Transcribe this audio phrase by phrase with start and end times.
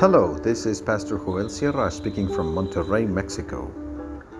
[0.00, 3.70] Hello, this is Pastor Joel Sierra speaking from Monterrey, Mexico.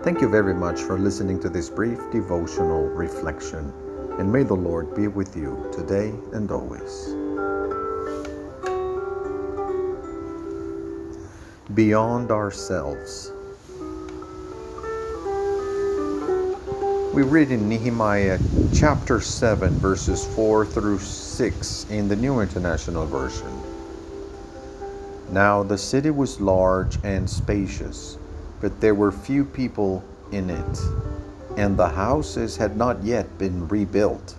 [0.01, 3.71] Thank you very much for listening to this brief devotional reflection,
[4.17, 7.09] and may the Lord be with you today and always.
[11.75, 13.31] Beyond ourselves.
[17.13, 18.39] We read in Nehemiah
[18.73, 23.70] chapter 7, verses 4 through 6 in the New International Version.
[25.31, 28.17] Now the city was large and spacious,
[28.59, 30.03] but there were few people
[30.33, 30.79] in it,
[31.55, 34.35] and the houses had not yet been rebuilt.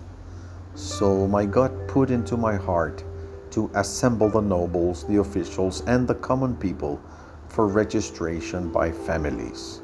[0.75, 3.03] So my God put into my heart
[3.51, 7.01] to assemble the nobles, the officials, and the common people
[7.47, 9.81] for registration by families.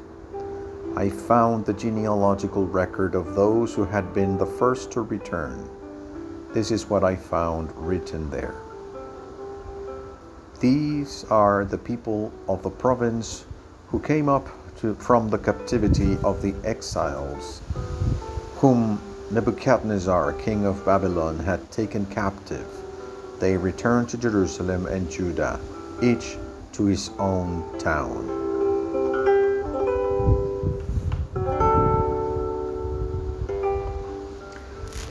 [0.96, 5.68] I found the genealogical record of those who had been the first to return.
[6.52, 8.69] This is what I found written there.
[10.60, 13.46] These are the people of the province
[13.88, 14.46] who came up
[14.80, 17.62] to, from the captivity of the exiles,
[18.56, 19.00] whom
[19.30, 22.66] Nebuchadnezzar, king of Babylon, had taken captive.
[23.38, 25.58] They returned to Jerusalem and Judah,
[26.02, 26.36] each
[26.72, 28.28] to his own town.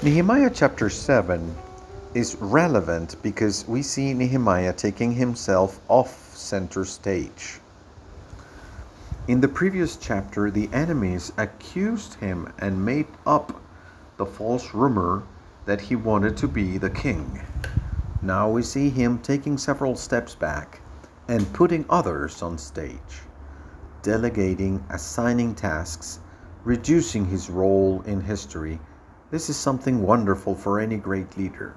[0.04, 1.56] Nehemiah chapter 7
[2.14, 7.60] is relevant because we see Nehemiah taking himself off center stage.
[9.28, 13.62] In the previous chapter, the enemies accused him and made up
[14.18, 15.24] the false rumor
[15.66, 17.42] that he wanted to be the king.
[18.22, 20.82] Now we see him taking several steps back
[21.28, 23.22] and putting others on stage,
[24.02, 26.20] delegating, assigning tasks,
[26.64, 28.80] reducing his role in history
[29.32, 31.76] this is something wonderful for any great leader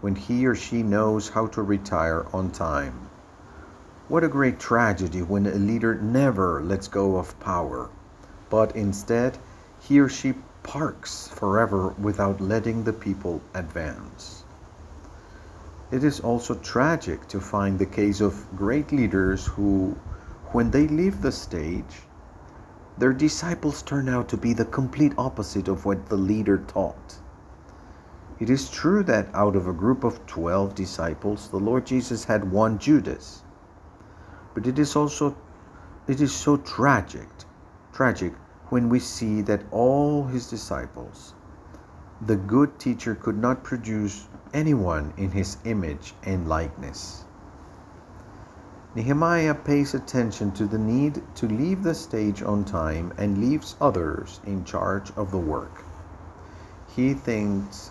[0.00, 3.08] when he or she knows how to retire on time.
[4.08, 7.88] What a great tragedy when a leader never lets go of power,
[8.50, 9.38] but instead
[9.80, 14.44] he or she parks forever without letting the people advance.
[15.90, 19.96] It is also tragic to find the case of great leaders who,
[20.52, 22.02] when they leave the stage,
[22.96, 27.16] their disciples turn out to be the complete opposite of what the leader taught.
[28.40, 32.50] It is true that out of a group of 12 disciples, the Lord Jesus had
[32.50, 33.42] one Judas.
[34.54, 35.36] But it is also
[36.06, 37.28] it is so tragic,
[37.92, 38.34] tragic
[38.70, 41.34] when we see that all his disciples,
[42.20, 47.24] the good teacher could not produce anyone in his image and likeness.
[48.94, 54.40] Nehemiah pays attention to the need to leave the stage on time and leaves others
[54.44, 55.84] in charge of the work.
[56.94, 57.90] He thinks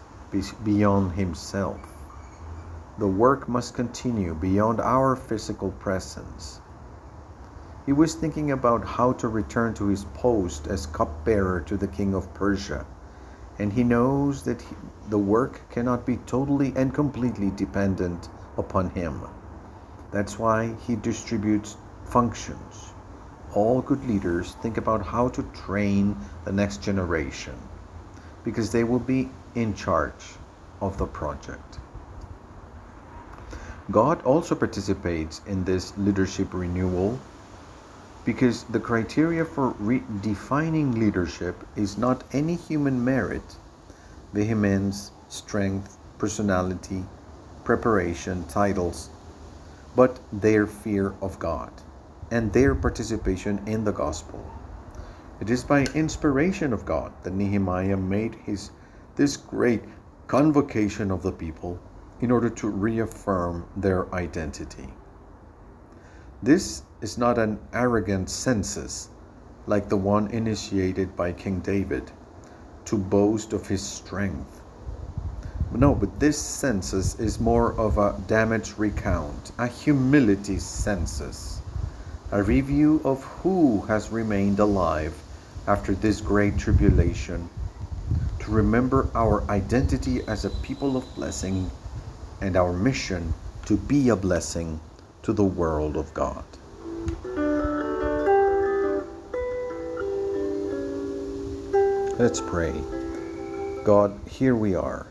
[0.64, 1.80] beyond himself.
[2.98, 6.62] The work must continue beyond our physical presence.
[7.86, 12.14] He was thinking about how to return to his post as cupbearer to the king
[12.14, 12.86] of Persia,
[13.60, 14.76] and he knows that he,
[15.10, 19.22] the work cannot be totally and completely dependent upon him.
[20.12, 22.94] That's why he distributes functions.
[23.54, 26.16] All good leaders think about how to train
[26.46, 27.56] the next generation
[28.44, 30.36] because they will be in charge
[30.82, 31.80] of the project.
[33.92, 37.20] God also participates in this leadership renewal
[38.26, 43.58] because the criteria for redefining leadership is not any human merit,
[44.32, 47.04] vehemence, strength, personality,
[47.66, 49.10] preparation, titles,
[49.96, 51.72] but their fear of God
[52.32, 54.44] and their participation in the gospel.
[55.42, 58.72] It is by inspiration of God that Nehemiah made his
[59.16, 59.84] this great
[60.28, 61.80] convocation of the people
[62.22, 64.90] in order to reaffirm their identity.
[66.42, 69.10] This is not an arrogant census
[69.68, 72.12] like the one initiated by King David
[72.86, 74.64] to boast of his strength
[75.76, 81.62] no, but this census is more of a damage recount, a humility census,
[82.32, 85.16] a review of who has remained alive
[85.66, 87.50] after this great tribulation,
[88.44, 91.70] to remember our identity as a people of blessing
[92.42, 93.34] and our mission
[93.66, 94.80] to be a blessing
[95.24, 96.46] to the world of God.
[102.20, 102.74] Let's pray.
[103.84, 105.08] God, here we are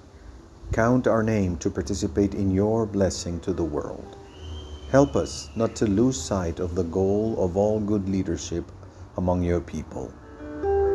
[0.72, 4.16] Count our name to participate in your blessing to the world.
[4.90, 8.64] Help us not to lose sight of the goal of all good leadership
[9.18, 10.10] among your people.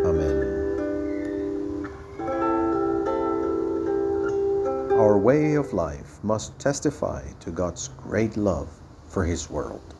[0.04, 0.37] Amen.
[5.08, 8.68] Our way of life must testify to God's great love
[9.08, 9.96] for his world.